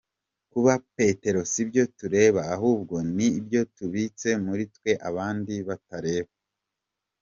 [0.51, 6.31] Kuba Petero si byo tureba ahubwo ni byo tubitse muri twe abandi batareba.